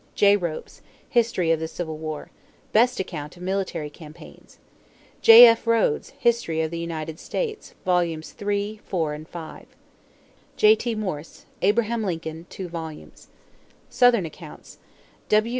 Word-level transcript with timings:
J. 0.15 0.35
Ropes, 0.35 0.81
History 1.11 1.51
of 1.51 1.59
the 1.59 1.67
Civil 1.67 1.95
War 1.99 2.31
(best 2.73 2.99
account 2.99 3.37
of 3.37 3.43
military 3.43 3.91
campaigns). 3.91 4.57
J.F. 5.21 5.67
Rhodes, 5.67 6.09
History 6.17 6.59
of 6.61 6.71
the 6.71 6.79
United 6.79 7.19
States, 7.19 7.75
Vols. 7.85 8.33
III, 8.41 8.81
IV, 8.87 8.93
and 8.93 9.27
V. 9.29 9.67
J.T. 10.57 10.95
Morse, 10.95 11.45
Abraham 11.61 12.03
Lincoln 12.03 12.47
(2 12.49 12.67
vols.). 12.67 13.27
SOUTHERN 13.91 14.25
ACCOUNTS 14.25 14.79
W. 15.29 15.49